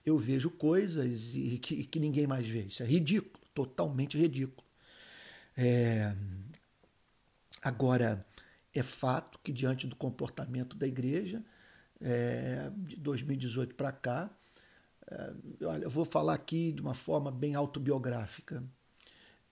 eu 0.04 0.16
vejo 0.18 0.48
coisas 0.48 1.34
e 1.34 1.58
que, 1.58 1.84
que 1.84 2.00
ninguém 2.00 2.26
mais 2.26 2.48
vê. 2.48 2.62
Isso 2.62 2.82
é 2.82 2.86
ridículo, 2.86 3.44
totalmente 3.52 4.16
ridículo. 4.16 4.66
É... 5.54 6.16
Agora, 7.60 8.24
é 8.72 8.82
fato 8.82 9.38
que 9.44 9.52
diante 9.52 9.86
do 9.86 9.94
comportamento 9.94 10.74
da 10.74 10.86
igreja, 10.86 11.44
é, 12.00 12.70
de 12.76 12.96
2018 12.96 13.74
para 13.74 13.92
cá, 13.92 14.30
é, 15.06 15.32
olha, 15.66 15.84
eu 15.84 15.90
vou 15.90 16.04
falar 16.06 16.32
aqui 16.32 16.72
de 16.72 16.80
uma 16.80 16.94
forma 16.94 17.30
bem 17.30 17.54
autobiográfica 17.54 18.64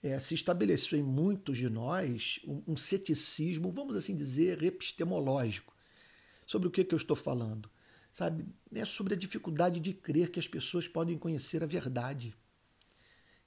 é, 0.05 0.21
se 0.21 0.35
estabeleceu 0.35 0.99
em 0.99 1.03
muitos 1.03 1.57
de 1.57 1.71
nós 1.71 2.39
um, 2.47 2.63
um, 2.69 2.77
ceticismo, 2.77 3.71
vamos 3.71 3.97
assim 3.97 4.15
dizer, 4.15 4.63
epistemológico. 4.63 5.75
Sobre 6.47 6.69
o 6.69 6.71
que, 6.71 6.85
que 6.85 6.95
eu 6.95 6.99
estou 6.99 7.17
falando? 7.17 7.71
Sabe? 8.13 8.45
É 8.75 8.85
sobre 8.85 9.15
a 9.15 9.17
dificuldade 9.17 9.81
de 9.81 9.95
crer 9.95 10.31
que 10.31 10.39
as 10.39 10.47
pessoas 10.47 10.87
podem 10.87 11.17
conhecer 11.17 11.63
a 11.63 11.67
verdade. 11.67 12.37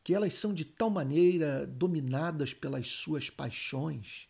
Que 0.04 0.16
elas 0.16 0.34
são 0.34 0.52
de 0.52 0.66
tal 0.66 0.90
maneira 0.90 1.68
dominadas 1.68 2.56
pelas 2.56 2.88
suas 2.88 3.30
paixões, 3.30 4.28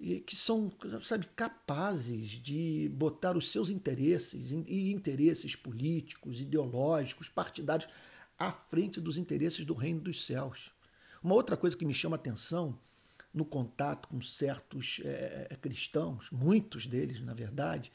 e 0.00 0.18
que 0.18 0.34
são, 0.34 0.72
sabe, 1.02 1.28
capazes 1.36 2.30
de 2.42 2.90
botar 2.94 3.36
os 3.36 3.52
seus 3.52 3.68
interesses 3.68 4.50
e 4.50 4.90
interesses 4.90 5.54
políticos, 5.54 6.40
ideológicos, 6.40 7.28
partidários 7.28 7.86
à 8.38 8.50
frente 8.50 8.98
dos 8.98 9.18
interesses 9.18 9.66
do 9.66 9.74
reino 9.74 10.00
dos 10.00 10.24
céus. 10.24 10.70
Uma 11.22 11.34
outra 11.34 11.56
coisa 11.56 11.76
que 11.76 11.84
me 11.84 11.92
chama 11.92 12.16
atenção 12.16 12.78
no 13.32 13.44
contato 13.44 14.08
com 14.08 14.20
certos 14.20 15.00
é, 15.04 15.56
cristãos, 15.60 16.28
muitos 16.30 16.86
deles, 16.86 17.20
na 17.20 17.34
verdade, 17.34 17.92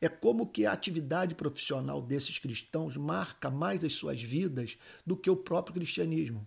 é 0.00 0.08
como 0.08 0.46
que 0.46 0.64
a 0.64 0.72
atividade 0.72 1.34
profissional 1.34 2.00
desses 2.00 2.38
cristãos 2.38 2.96
marca 2.96 3.50
mais 3.50 3.84
as 3.84 3.94
suas 3.94 4.22
vidas 4.22 4.78
do 5.04 5.16
que 5.16 5.28
o 5.28 5.36
próprio 5.36 5.74
cristianismo. 5.74 6.46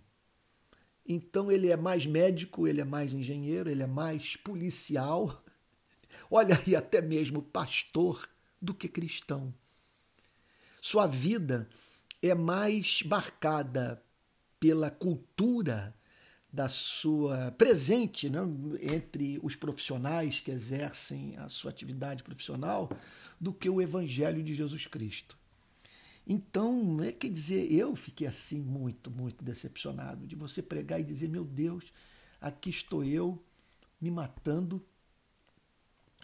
Então 1.06 1.50
ele 1.52 1.68
é 1.68 1.76
mais 1.76 2.06
médico, 2.06 2.66
ele 2.66 2.80
é 2.80 2.84
mais 2.84 3.12
engenheiro, 3.12 3.68
ele 3.68 3.82
é 3.82 3.86
mais 3.86 4.36
policial, 4.36 5.42
olha 6.30 6.58
aí 6.66 6.74
até 6.74 7.00
mesmo 7.00 7.42
pastor 7.42 8.28
do 8.60 8.72
que 8.72 8.88
cristão. 8.88 9.52
Sua 10.80 11.06
vida 11.06 11.68
é 12.22 12.34
mais 12.34 13.02
marcada 13.02 14.02
pela 14.58 14.90
cultura 14.90 15.94
da 16.52 16.68
sua 16.68 17.50
presente 17.52 18.28
né, 18.28 18.40
entre 18.82 19.40
os 19.42 19.56
profissionais 19.56 20.38
que 20.38 20.50
exercem 20.50 21.34
a 21.38 21.48
sua 21.48 21.70
atividade 21.70 22.22
profissional 22.22 22.90
do 23.40 23.54
que 23.54 23.70
o 23.70 23.80
Evangelho 23.80 24.42
de 24.42 24.54
Jesus 24.54 24.86
Cristo. 24.86 25.38
Então, 26.26 27.02
é, 27.02 27.10
quer 27.10 27.30
dizer, 27.30 27.72
eu 27.72 27.96
fiquei 27.96 28.26
assim 28.26 28.60
muito, 28.60 29.10
muito 29.10 29.42
decepcionado 29.42 30.26
de 30.26 30.36
você 30.36 30.62
pregar 30.62 31.00
e 31.00 31.04
dizer: 31.04 31.28
meu 31.28 31.44
Deus, 31.44 31.84
aqui 32.40 32.70
estou 32.70 33.02
eu 33.02 33.42
me 34.00 34.10
matando, 34.10 34.84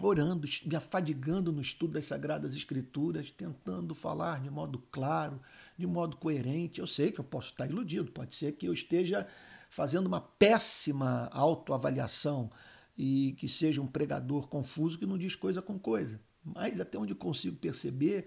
orando, 0.00 0.46
me 0.66 0.76
afadigando 0.76 1.50
no 1.50 1.62
estudo 1.62 1.94
das 1.94 2.04
Sagradas 2.04 2.54
Escrituras, 2.54 3.30
tentando 3.30 3.94
falar 3.94 4.40
de 4.40 4.50
modo 4.50 4.78
claro, 4.92 5.40
de 5.76 5.86
modo 5.86 6.16
coerente. 6.16 6.80
Eu 6.80 6.86
sei 6.86 7.10
que 7.10 7.18
eu 7.18 7.24
posso 7.24 7.50
estar 7.50 7.66
iludido, 7.66 8.12
pode 8.12 8.36
ser 8.36 8.52
que 8.52 8.66
eu 8.66 8.72
esteja 8.72 9.26
fazendo 9.68 10.06
uma 10.06 10.20
péssima 10.20 11.28
autoavaliação 11.32 12.50
e 12.96 13.34
que 13.38 13.48
seja 13.48 13.80
um 13.80 13.86
pregador 13.86 14.48
confuso 14.48 14.98
que 14.98 15.06
não 15.06 15.18
diz 15.18 15.34
coisa 15.36 15.62
com 15.62 15.78
coisa. 15.78 16.20
Mas 16.44 16.80
até 16.80 16.98
onde 16.98 17.14
consigo 17.14 17.56
perceber, 17.56 18.26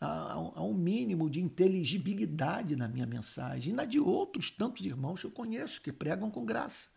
há, 0.00 0.62
um 0.62 0.74
mínimo 0.74 1.28
de 1.30 1.40
inteligibilidade 1.40 2.76
na 2.76 2.86
minha 2.86 3.06
mensagem 3.06 3.72
e 3.72 3.76
na 3.76 3.84
de 3.84 3.98
outros 3.98 4.50
tantos 4.50 4.84
irmãos 4.84 5.20
que 5.20 5.26
eu 5.26 5.30
conheço 5.30 5.80
que 5.80 5.92
pregam 5.92 6.30
com 6.30 6.44
graça. 6.44 6.88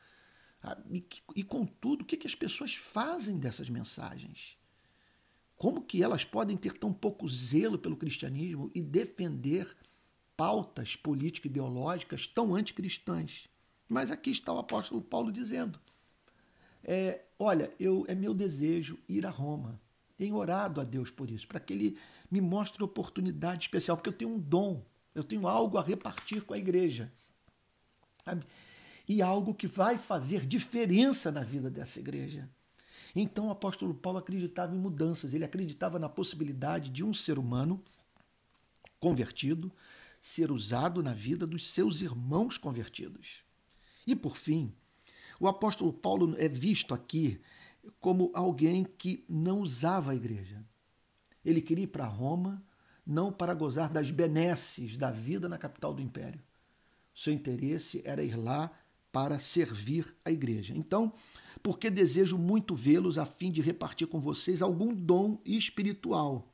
E, 0.90 1.06
e 1.36 1.44
contudo, 1.44 2.02
o 2.02 2.06
que, 2.06 2.18
que 2.18 2.28
as 2.28 2.36
pessoas 2.36 2.75
fazem 2.75 3.38
dessas 3.38 3.70
mensagens? 3.70 4.58
Como 5.56 5.82
que 5.82 6.04
elas 6.04 6.25
podem 6.25 6.58
ter 6.58 6.78
tão 6.78 6.92
pouco 6.92 7.30
zelo 7.30 7.78
pelo 7.78 7.96
cristianismo 7.96 8.70
e 8.74 8.82
defender 8.82 9.75
pautas 10.36 10.96
político-ideológicas 10.96 12.28
tão 12.28 12.56
anticristãs? 12.56 13.48
Mas 13.88 14.12
aqui 14.12 14.32
está 14.32 14.51
o 14.51 14.60
apóstolo 14.60 15.01
Paulo 15.01 15.32
dizendo: 15.32 15.80
é, 16.84 17.22
Olha, 17.38 17.72
eu, 17.80 18.06
é 18.08 18.15
meu 18.15 18.34
desejo 18.34 18.98
ir 19.08 19.25
a 19.25 19.30
Roma. 19.30 19.80
Tenho 20.18 20.36
orado 20.36 20.80
a 20.80 20.84
Deus 20.84 21.12
por 21.12 21.30
isso, 21.30 21.48
para 21.48 21.60
que 21.60 21.74
Ele 21.74 21.98
me 22.32 22.39
mostre 22.39 22.84
oportunidade 22.84 23.65
especial, 23.65 23.98
porque 23.98 24.10
eu 24.10 24.13
tenho 24.13 24.32
um 24.32 24.39
dom, 24.39 24.84
eu 25.13 25.24
tenho 25.24 25.48
algo 25.48 25.77
a 25.77 25.84
repartir 25.84 26.42
com 26.44 26.54
a 26.54 26.58
igreja. 26.58 27.12
Sabe? 28.24 28.46
E 29.08 29.22
algo 29.22 29.54
que 29.54 29.68
vai 29.68 29.98
fazer 29.98 30.46
diferença 30.48 31.32
na 31.32 31.44
vida 31.44 31.70
dessa 31.70 32.00
igreja. 32.00 32.50
Então 33.15 33.48
o 33.48 33.51
apóstolo 33.51 33.94
Paulo 33.94 34.20
acreditava 34.20 34.75
em 34.75 34.80
mudanças, 34.80 35.34
ele 35.34 35.46
acreditava 35.46 36.00
na 36.00 36.10
possibilidade 36.10 36.89
de 36.89 37.04
um 37.04 37.13
ser 37.13 37.38
humano 37.38 37.84
convertido 39.00 39.72
ser 40.22 40.51
usado 40.51 41.04
na 41.04 41.13
vida 41.13 41.46
dos 41.46 41.70
seus 41.70 42.01
irmãos 42.01 42.58
convertidos. 42.58 43.45
E 44.05 44.15
por 44.15 44.38
fim, 44.38 44.74
o 45.39 45.47
apóstolo 45.47 45.91
Paulo 45.91 46.35
é 46.38 46.47
visto 46.47 46.93
aqui 46.93 47.39
como 48.00 48.31
alguém 48.33 48.83
que 48.83 49.24
não 49.29 49.62
usava 49.62 50.12
a 50.12 50.15
igreja. 50.15 50.63
Ele 51.43 51.62
queria 51.62 51.83
ir 51.83 51.88
para 51.88 52.05
Roma 52.05 52.63
não 53.05 53.31
para 53.31 53.53
gozar 53.53 53.91
das 53.91 54.09
benesses 54.09 54.97
da 54.97 55.12
vida 55.12 55.47
na 55.47 55.57
capital 55.57 55.93
do 55.93 56.01
império. 56.01 56.41
Seu 57.13 57.31
interesse 57.31 58.01
era 58.03 58.24
ir 58.24 58.35
lá 58.35 58.71
para 59.12 59.39
servir 59.39 60.13
a 60.25 60.31
igreja. 60.31 60.74
Então, 60.75 61.13
porque 61.62 61.89
desejo 61.89 62.38
muito 62.38 62.75
vê-los 62.75 63.17
a 63.17 63.25
fim 63.25 63.51
de 63.51 63.62
repartir 63.62 64.07
com 64.07 64.19
vocês 64.19 64.62
algum 64.62 64.93
dom 64.93 65.39
espiritual. 65.45 66.51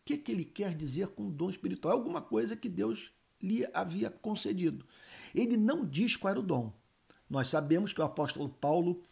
O 0.00 0.04
que, 0.04 0.16
que 0.16 0.32
ele 0.32 0.44
quer 0.44 0.74
dizer 0.74 1.08
com 1.08 1.30
dom 1.30 1.50
espiritual? 1.50 1.94
É 1.94 1.96
alguma 1.96 2.22
coisa 2.22 2.56
que 2.56 2.68
Deus 2.68 3.12
lhe 3.42 3.66
havia 3.74 4.08
concedido. 4.08 4.86
Ele 5.34 5.56
não 5.56 5.84
diz 5.84 6.16
qual 6.16 6.30
era 6.30 6.40
o 6.40 6.42
dom. 6.42 6.72
Nós 7.28 7.48
sabemos 7.48 7.92
que 7.92 8.00
o 8.00 8.04
apóstolo 8.04 8.48
Paulo 8.48 9.02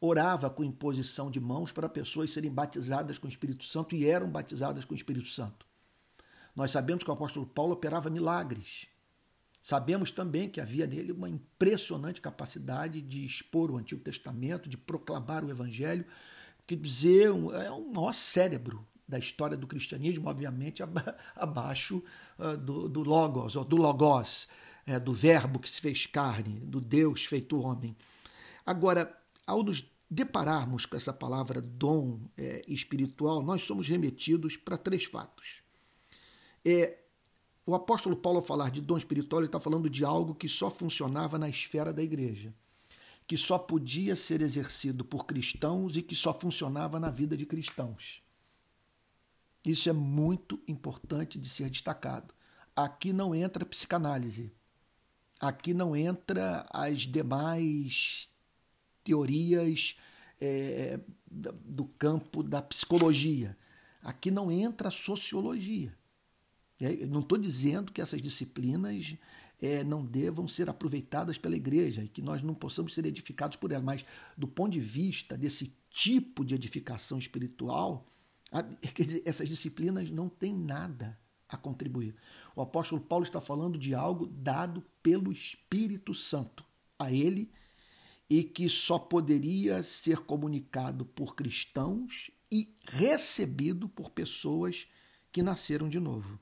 orava 0.00 0.48
com 0.48 0.64
imposição 0.64 1.30
de 1.30 1.38
mãos 1.38 1.72
para 1.72 1.88
pessoas 1.88 2.30
serem 2.30 2.50
batizadas 2.50 3.18
com 3.18 3.26
o 3.26 3.30
Espírito 3.30 3.64
Santo 3.64 3.94
e 3.94 4.06
eram 4.06 4.28
batizadas 4.28 4.84
com 4.84 4.94
o 4.94 4.96
Espírito 4.96 5.28
Santo. 5.28 5.66
Nós 6.56 6.70
sabemos 6.70 7.04
que 7.04 7.10
o 7.10 7.12
apóstolo 7.12 7.46
Paulo 7.46 7.74
operava 7.74 8.10
milagres. 8.10 8.86
Sabemos 9.62 10.10
também 10.10 10.48
que 10.48 10.60
havia 10.60 10.86
nele 10.86 11.12
uma 11.12 11.28
impressionante 11.28 12.20
capacidade 12.20 13.00
de 13.02 13.26
expor 13.26 13.70
o 13.70 13.76
Antigo 13.76 14.00
Testamento, 14.00 14.68
de 14.68 14.76
proclamar 14.76 15.44
o 15.44 15.50
Evangelho, 15.50 16.04
quer 16.66 16.76
dizer, 16.76 17.28
é 17.62 17.70
o 17.70 17.92
maior 17.92 18.12
cérebro 18.12 18.86
da 19.06 19.18
história 19.18 19.56
do 19.56 19.66
cristianismo, 19.66 20.30
obviamente 20.30 20.82
abaixo 21.36 22.02
uh, 22.38 22.56
do, 22.56 22.88
do, 22.88 23.02
Logos, 23.02 23.56
ou 23.56 23.64
do 23.64 23.76
Logos, 23.76 24.48
é, 24.90 24.98
do 24.98 25.12
Verbo 25.12 25.60
que 25.60 25.70
se 25.70 25.80
fez 25.80 26.04
carne, 26.06 26.58
do 26.58 26.80
Deus 26.80 27.24
feito 27.24 27.60
homem. 27.60 27.96
Agora, 28.66 29.16
ao 29.46 29.62
nos 29.62 29.88
depararmos 30.10 30.84
com 30.84 30.96
essa 30.96 31.12
palavra 31.12 31.60
dom 31.60 32.18
é, 32.36 32.64
espiritual, 32.66 33.40
nós 33.40 33.62
somos 33.62 33.86
remetidos 33.86 34.56
para 34.56 34.76
três 34.76 35.04
fatos. 35.04 35.62
É, 36.64 36.98
o 37.64 37.72
apóstolo 37.72 38.16
Paulo, 38.16 38.40
ao 38.40 38.44
falar 38.44 38.72
de 38.72 38.80
dom 38.80 38.98
espiritual, 38.98 39.40
ele 39.40 39.46
está 39.46 39.60
falando 39.60 39.88
de 39.88 40.04
algo 40.04 40.34
que 40.34 40.48
só 40.48 40.68
funcionava 40.68 41.38
na 41.38 41.48
esfera 41.48 41.92
da 41.92 42.02
igreja, 42.02 42.52
que 43.28 43.36
só 43.36 43.56
podia 43.56 44.16
ser 44.16 44.42
exercido 44.42 45.04
por 45.04 45.24
cristãos 45.24 45.96
e 45.96 46.02
que 46.02 46.16
só 46.16 46.34
funcionava 46.34 46.98
na 46.98 47.10
vida 47.10 47.36
de 47.36 47.46
cristãos. 47.46 48.20
Isso 49.64 49.88
é 49.88 49.92
muito 49.92 50.60
importante 50.66 51.38
de 51.38 51.48
ser 51.48 51.70
destacado. 51.70 52.34
Aqui 52.74 53.12
não 53.12 53.32
entra 53.34 53.64
psicanálise. 53.64 54.52
Aqui 55.40 55.72
não 55.72 55.96
entra 55.96 56.66
as 56.70 57.00
demais 57.00 58.28
teorias 59.02 59.96
é, 60.38 61.00
do 61.30 61.86
campo 61.86 62.42
da 62.42 62.60
psicologia. 62.60 63.56
Aqui 64.02 64.30
não 64.30 64.52
entra 64.52 64.88
a 64.88 64.90
sociologia. 64.90 65.96
É, 66.78 67.06
não 67.06 67.20
estou 67.20 67.38
dizendo 67.38 67.90
que 67.90 68.02
essas 68.02 68.20
disciplinas 68.20 69.16
é, 69.60 69.84
não 69.84 70.04
devam 70.04 70.48
ser 70.48 70.68
aproveitadas 70.68 71.38
pela 71.38 71.56
igreja 71.56 72.02
e 72.02 72.08
que 72.08 72.22
nós 72.22 72.42
não 72.42 72.54
possamos 72.54 72.94
ser 72.94 73.06
edificados 73.06 73.56
por 73.56 73.72
ela, 73.72 73.82
mas 73.82 74.04
do 74.36 74.48
ponto 74.48 74.72
de 74.72 74.80
vista 74.80 75.36
desse 75.36 75.74
tipo 75.90 76.44
de 76.44 76.54
edificação 76.54 77.18
espiritual, 77.18 78.06
essas 79.24 79.48
disciplinas 79.48 80.10
não 80.10 80.28
têm 80.28 80.54
nada 80.54 81.18
a 81.50 81.56
contribuir. 81.56 82.14
O 82.54 82.62
apóstolo 82.62 83.00
Paulo 83.00 83.24
está 83.24 83.40
falando 83.40 83.78
de 83.78 83.94
algo 83.94 84.26
dado 84.26 84.82
pelo 85.02 85.32
Espírito 85.32 86.14
Santo 86.14 86.64
a 86.98 87.12
ele 87.12 87.50
e 88.28 88.44
que 88.44 88.68
só 88.68 88.98
poderia 88.98 89.82
ser 89.82 90.20
comunicado 90.20 91.04
por 91.04 91.34
cristãos 91.34 92.30
e 92.50 92.72
recebido 92.88 93.88
por 93.88 94.10
pessoas 94.10 94.86
que 95.32 95.42
nasceram 95.42 95.88
de 95.88 95.98
novo. 95.98 96.38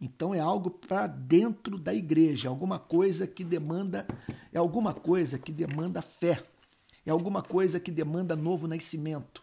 Então 0.00 0.34
é 0.34 0.40
algo 0.40 0.70
para 0.70 1.06
dentro 1.06 1.78
da 1.78 1.92
igreja, 1.92 2.48
alguma 2.48 2.78
coisa 2.78 3.26
que 3.26 3.44
demanda 3.44 4.06
é 4.52 4.58
alguma 4.58 4.94
coisa 4.94 5.38
que 5.38 5.52
demanda 5.52 6.00
fé, 6.00 6.42
é 7.04 7.10
alguma 7.10 7.42
coisa 7.42 7.78
que 7.78 7.90
demanda 7.90 8.34
novo 8.34 8.66
nascimento, 8.66 9.42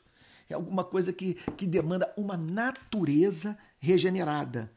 é 0.50 0.56
alguma 0.56 0.84
coisa 0.84 1.14
que, 1.14 1.36
que 1.36 1.68
demanda 1.68 2.12
uma 2.18 2.36
natureza 2.36 3.58
regenerada. 3.80 4.72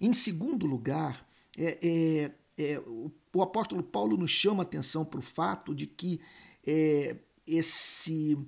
Em 0.00 0.12
segundo 0.12 0.66
lugar, 0.66 1.26
é, 1.56 1.78
é, 1.82 2.72
é, 2.72 2.78
o, 2.80 3.10
o, 3.32 3.42
apóstolo 3.42 3.82
Paulo 3.82 4.16
nos 4.16 4.30
chama 4.30 4.62
atenção 4.62 5.04
para 5.04 5.20
o 5.20 5.22
fato 5.22 5.74
de 5.74 5.86
que 5.86 6.20
é, 6.66 7.16
esse, 7.46 8.38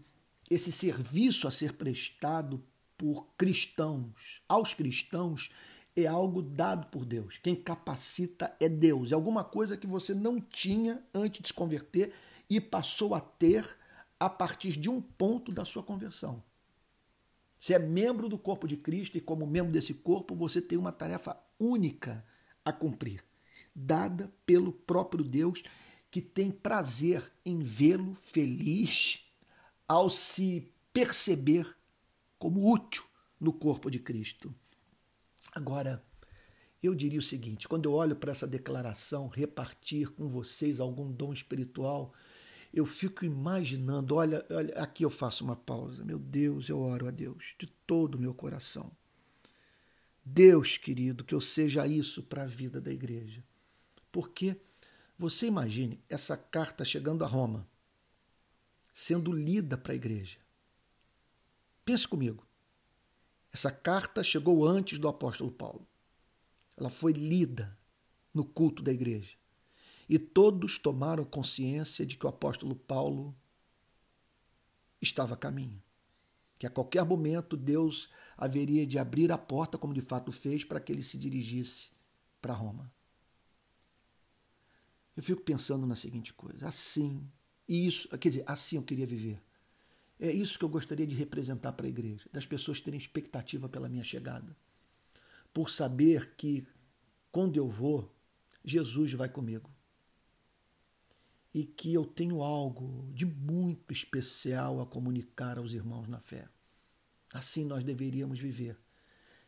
esse 0.50 0.72
serviço 0.72 1.46
a 1.46 1.50
ser 1.50 1.74
prestado 1.74 2.62
por 2.96 3.26
cristãos, 3.36 4.40
aos 4.48 4.74
cristãos, 4.74 5.50
é 5.96 6.06
algo 6.06 6.42
dado 6.42 6.86
por 6.88 7.04
Deus. 7.04 7.38
Quem 7.38 7.54
capacita 7.54 8.54
é 8.58 8.68
Deus. 8.68 9.12
É 9.12 9.14
alguma 9.14 9.44
coisa 9.44 9.76
que 9.76 9.86
você 9.86 10.12
não 10.12 10.40
tinha 10.40 11.02
antes 11.14 11.40
de 11.40 11.48
se 11.48 11.54
converter 11.54 12.12
e 12.50 12.60
passou 12.60 13.14
a 13.14 13.20
ter 13.20 13.64
a 14.18 14.28
partir 14.28 14.72
de 14.72 14.88
um 14.88 15.00
ponto 15.00 15.52
da 15.52 15.64
sua 15.64 15.82
conversão. 15.82 16.42
Você 17.58 17.74
é 17.74 17.78
membro 17.78 18.28
do 18.28 18.38
corpo 18.38 18.66
de 18.66 18.76
Cristo 18.76 19.16
e, 19.16 19.20
como 19.20 19.46
membro 19.46 19.72
desse 19.72 19.94
corpo, 19.94 20.34
você 20.34 20.60
tem 20.60 20.76
uma 20.76 20.92
tarefa 20.92 21.38
única 21.58 22.24
a 22.64 22.72
cumprir, 22.72 23.24
dada 23.74 24.32
pelo 24.44 24.72
próprio 24.72 25.24
Deus, 25.24 25.62
que 26.10 26.20
tem 26.20 26.50
prazer 26.50 27.32
em 27.44 27.60
vê-lo 27.60 28.16
feliz 28.22 29.20
ao 29.88 30.08
se 30.08 30.72
perceber 30.92 31.76
como 32.38 32.70
útil 32.72 33.02
no 33.40 33.52
corpo 33.52 33.90
de 33.90 33.98
Cristo. 33.98 34.54
Agora, 35.52 36.04
eu 36.82 36.94
diria 36.94 37.18
o 37.18 37.22
seguinte: 37.22 37.66
quando 37.66 37.86
eu 37.86 37.92
olho 37.92 38.16
para 38.16 38.32
essa 38.32 38.46
declaração, 38.46 39.28
repartir 39.28 40.10
com 40.10 40.28
vocês 40.28 40.80
algum 40.80 41.10
dom 41.10 41.32
espiritual, 41.32 42.12
eu 42.74 42.84
fico 42.84 43.24
imaginando, 43.24 44.16
olha, 44.16 44.44
olha, 44.50 44.74
aqui 44.74 45.04
eu 45.04 45.10
faço 45.10 45.44
uma 45.44 45.54
pausa. 45.54 46.04
Meu 46.04 46.18
Deus, 46.18 46.68
eu 46.68 46.80
oro 46.80 47.06
a 47.06 47.10
Deus 47.10 47.54
de 47.58 47.66
todo 47.66 48.16
o 48.16 48.20
meu 48.20 48.34
coração. 48.34 48.90
Deus, 50.24 50.76
querido, 50.76 51.22
que 51.22 51.34
eu 51.34 51.40
seja 51.40 51.86
isso 51.86 52.22
para 52.22 52.42
a 52.42 52.46
vida 52.46 52.80
da 52.80 52.90
igreja. 52.90 53.44
Porque 54.10 54.60
você 55.16 55.46
imagine 55.46 56.02
essa 56.08 56.36
carta 56.36 56.84
chegando 56.84 57.22
a 57.24 57.26
Roma, 57.28 57.68
sendo 58.92 59.32
lida 59.32 59.78
para 59.78 59.92
a 59.92 59.96
igreja. 59.96 60.38
Pense 61.84 62.08
comigo. 62.08 62.44
Essa 63.52 63.70
carta 63.70 64.22
chegou 64.22 64.66
antes 64.66 64.98
do 64.98 65.06
apóstolo 65.06 65.52
Paulo. 65.52 65.86
Ela 66.76 66.90
foi 66.90 67.12
lida 67.12 67.78
no 68.32 68.44
culto 68.44 68.82
da 68.82 68.92
igreja. 68.92 69.36
E 70.08 70.18
todos 70.18 70.78
tomaram 70.78 71.24
consciência 71.24 72.04
de 72.04 72.16
que 72.16 72.26
o 72.26 72.28
apóstolo 72.28 72.74
Paulo 72.74 73.34
estava 75.00 75.34
a 75.34 75.36
caminho. 75.36 75.82
Que 76.58 76.66
a 76.66 76.70
qualquer 76.70 77.04
momento 77.04 77.56
Deus 77.56 78.10
haveria 78.36 78.86
de 78.86 78.98
abrir 78.98 79.32
a 79.32 79.38
porta, 79.38 79.78
como 79.78 79.94
de 79.94 80.00
fato 80.00 80.30
fez, 80.30 80.64
para 80.64 80.80
que 80.80 80.92
ele 80.92 81.02
se 81.02 81.18
dirigisse 81.18 81.90
para 82.40 82.54
Roma. 82.54 82.92
Eu 85.16 85.22
fico 85.22 85.42
pensando 85.42 85.86
na 85.86 85.96
seguinte 85.96 86.32
coisa: 86.32 86.68
assim, 86.68 87.26
isso, 87.68 88.08
quer 88.18 88.28
dizer, 88.28 88.44
assim 88.46 88.76
eu 88.76 88.82
queria 88.82 89.06
viver. 89.06 89.42
É 90.18 90.30
isso 90.30 90.58
que 90.58 90.64
eu 90.64 90.68
gostaria 90.68 91.06
de 91.06 91.14
representar 91.14 91.72
para 91.72 91.86
a 91.86 91.88
igreja, 91.88 92.28
das 92.32 92.46
pessoas 92.46 92.80
terem 92.80 92.98
expectativa 92.98 93.68
pela 93.68 93.88
minha 93.88 94.04
chegada. 94.04 94.56
Por 95.52 95.70
saber 95.70 96.34
que 96.36 96.66
quando 97.32 97.56
eu 97.56 97.68
vou, 97.68 98.12
Jesus 98.64 99.12
vai 99.12 99.28
comigo. 99.28 99.73
E 101.54 101.64
que 101.64 101.94
eu 101.94 102.04
tenho 102.04 102.42
algo 102.42 103.08
de 103.14 103.24
muito 103.24 103.92
especial 103.92 104.80
a 104.80 104.86
comunicar 104.86 105.56
aos 105.56 105.72
irmãos 105.72 106.08
na 106.08 106.18
fé. 106.18 106.48
Assim 107.32 107.64
nós 107.64 107.84
deveríamos 107.84 108.40
viver. 108.40 108.76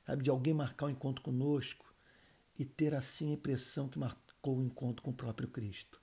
Sabe, 0.07 0.23
de 0.23 0.31
alguém 0.31 0.55
marcar 0.55 0.87
um 0.87 0.91
encontro 0.91 1.23
conosco 1.23 1.93
e 2.57 2.65
ter 2.65 2.95
assim 2.95 3.31
a 3.31 3.35
impressão 3.35 3.89
que 3.89 3.99
marcou 3.99 4.57
o 4.57 4.61
um 4.61 4.63
encontro 4.63 5.03
com 5.03 5.11
o 5.11 5.15
próprio 5.15 5.49
Cristo 5.49 6.01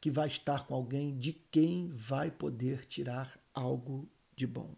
que 0.00 0.10
vai 0.10 0.28
estar 0.28 0.66
com 0.66 0.74
alguém 0.74 1.18
de 1.18 1.32
quem 1.32 1.88
vai 1.88 2.30
poder 2.30 2.86
tirar 2.86 3.40
algo 3.52 4.08
de 4.36 4.46
bom. 4.46 4.74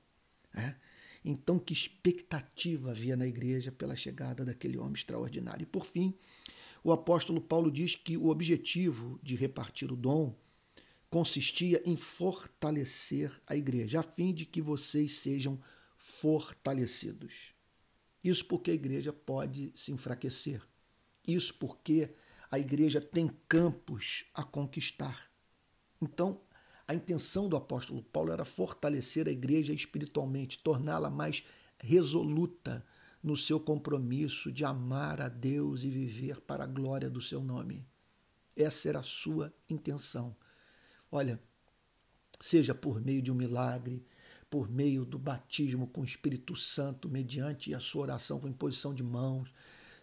É? 0.54 0.74
Então, 1.24 1.58
que 1.58 1.72
expectativa 1.72 2.92
havia 2.92 3.16
na 3.16 3.26
igreja 3.26 3.70
pela 3.70 3.96
chegada 3.96 4.44
daquele 4.44 4.78
homem 4.78 4.94
extraordinário? 4.94 5.64
E, 5.64 5.66
por 5.66 5.84
fim, 5.84 6.14
o 6.82 6.92
apóstolo 6.92 7.40
Paulo 7.40 7.70
diz 7.70 7.94
que 7.94 8.16
o 8.16 8.28
objetivo 8.28 9.20
de 9.22 9.34
repartir 9.34 9.92
o 9.92 9.96
dom 9.96 10.34
consistia 11.10 11.82
em 11.84 11.96
fortalecer 11.96 13.32
a 13.46 13.56
igreja, 13.56 14.00
a 14.00 14.02
fim 14.02 14.32
de 14.32 14.44
que 14.44 14.60
vocês 14.60 15.16
sejam 15.16 15.60
fortalecidos. 15.96 17.52
Isso 18.22 18.44
porque 18.44 18.70
a 18.70 18.74
igreja 18.74 19.12
pode 19.12 19.72
se 19.74 19.92
enfraquecer. 19.92 20.62
Isso 21.26 21.54
porque 21.54 22.10
a 22.50 22.58
igreja 22.58 23.00
tem 23.00 23.30
campos 23.48 24.24
a 24.34 24.42
conquistar. 24.42 25.30
Então, 26.00 26.40
a 26.86 26.94
intenção 26.94 27.48
do 27.48 27.56
apóstolo 27.56 28.02
Paulo 28.02 28.32
era 28.32 28.44
fortalecer 28.44 29.28
a 29.28 29.30
igreja 29.30 29.72
espiritualmente, 29.72 30.58
torná-la 30.58 31.10
mais 31.10 31.44
resoluta 31.78 32.84
no 33.22 33.36
seu 33.36 33.60
compromisso 33.60 34.50
de 34.50 34.64
amar 34.64 35.20
a 35.20 35.28
Deus 35.28 35.82
e 35.82 35.90
viver 35.90 36.40
para 36.40 36.64
a 36.64 36.66
glória 36.66 37.10
do 37.10 37.20
seu 37.20 37.42
nome. 37.42 37.86
Essa 38.56 38.88
era 38.88 39.00
a 39.00 39.04
sua 39.04 39.52
intenção. 39.68 40.34
Olha, 41.10 41.40
seja 42.40 42.74
por 42.74 43.00
meio 43.00 43.22
de 43.22 43.30
um 43.30 43.34
milagre, 43.34 44.04
por 44.50 44.68
meio 44.68 45.04
do 45.04 45.18
batismo 45.18 45.86
com 45.86 46.00
o 46.00 46.04
Espírito 46.04 46.56
Santo, 46.56 47.08
mediante 47.08 47.74
a 47.74 47.80
sua 47.80 48.02
oração 48.02 48.40
com 48.40 48.48
imposição 48.48 48.94
de 48.94 49.02
mãos, 49.02 49.52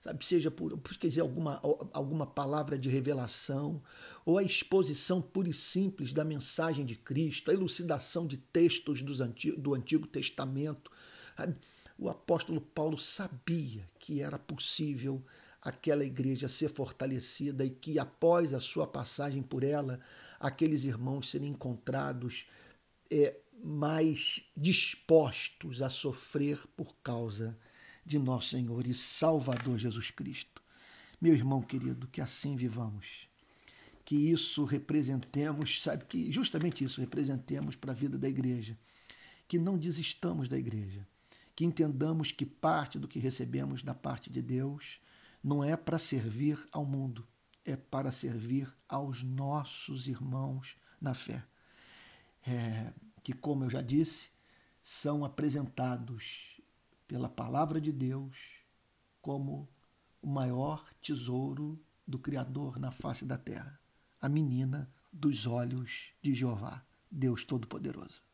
sabe, 0.01 0.23
seja 0.23 0.51
por, 0.51 0.79
quer 0.99 1.07
dizer, 1.07 1.21
alguma, 1.21 1.59
alguma 1.91 2.27
palavra 2.27 2.77
de 2.77 2.89
revelação, 2.89 3.81
ou 4.23 4.37
a 4.37 4.43
exposição 4.43 5.21
pura 5.21 5.49
e 5.49 5.53
simples 5.53 6.13
da 6.13 6.23
mensagem 6.23 6.85
de 6.85 6.95
Cristo, 6.95 7.49
a 7.49 7.53
elucidação 7.53 8.27
de 8.27 8.37
textos 8.37 9.01
dos 9.01 9.19
antigo, 9.19 9.59
do 9.59 9.73
Antigo 9.73 10.05
Testamento. 10.05 10.91
Sabe? 11.35 11.55
O 11.97 12.09
apóstolo 12.09 12.59
Paulo 12.59 12.97
sabia 12.97 13.87
que 13.97 14.21
era 14.21 14.37
possível 14.37 15.23
aquela 15.61 16.05
igreja 16.05 16.47
ser 16.47 16.69
fortalecida 16.69 17.65
e 17.65 17.71
que 17.71 17.97
após 17.97 18.53
a 18.53 18.59
sua 18.59 18.85
passagem 18.85 19.41
por 19.41 19.63
ela, 19.63 19.99
aqueles 20.39 20.83
irmãos 20.83 21.29
serem 21.29 21.49
encontrados 21.49 22.45
é, 23.09 23.35
mais 23.63 24.49
dispostos 24.55 25.81
a 25.81 25.89
sofrer 25.89 26.61
por 26.75 26.95
causa 27.03 27.57
de 28.05 28.19
nosso 28.19 28.49
Senhor 28.49 28.85
e 28.85 28.93
Salvador 28.93 29.77
Jesus 29.77 30.11
Cristo. 30.11 30.61
Meu 31.19 31.33
irmão 31.33 31.61
querido, 31.61 32.07
que 32.07 32.21
assim 32.21 32.55
vivamos. 32.55 33.27
Que 34.03 34.15
isso 34.15 34.63
representemos, 34.63 35.81
sabe, 35.81 36.05
que 36.05 36.31
justamente 36.31 36.83
isso 36.83 37.01
representemos 37.01 37.75
para 37.75 37.91
a 37.91 37.95
vida 37.95 38.17
da 38.17 38.29
igreja. 38.29 38.77
Que 39.47 39.57
não 39.57 39.77
desistamos 39.77 40.47
da 40.47 40.57
igreja. 40.57 41.07
Que 41.55 41.65
entendamos 41.65 42.31
que 42.31 42.45
parte 42.45 42.99
do 42.99 43.07
que 43.07 43.17
recebemos 43.17 43.81
da 43.81 43.93
parte 43.93 44.29
de 44.29 44.41
Deus 44.41 44.99
não 45.43 45.63
é 45.63 45.75
para 45.77 45.97
servir 45.97 46.59
ao 46.71 46.83
mundo, 46.83 47.25
é 47.65 47.75
para 47.75 48.11
servir 48.11 48.71
aos 48.87 49.23
nossos 49.23 50.07
irmãos 50.07 50.77
na 51.01 51.13
fé. 51.13 51.43
É, 52.45 52.93
que, 53.23 53.33
como 53.33 53.63
eu 53.63 53.69
já 53.69 53.81
disse, 53.81 54.29
são 54.83 55.25
apresentados 55.25 56.61
pela 57.07 57.27
palavra 57.27 57.81
de 57.81 57.91
Deus 57.91 58.37
como 59.19 59.67
o 60.21 60.27
maior 60.27 60.87
tesouro 61.01 61.83
do 62.07 62.19
Criador 62.19 62.79
na 62.79 62.91
face 62.91 63.25
da 63.25 63.37
terra, 63.37 63.79
a 64.21 64.29
menina 64.29 64.91
dos 65.11 65.47
olhos 65.47 66.11
de 66.21 66.35
Jeová, 66.35 66.85
Deus 67.09 67.43
Todo-Poderoso. 67.43 68.24